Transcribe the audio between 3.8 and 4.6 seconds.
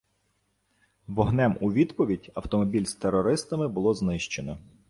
знищено.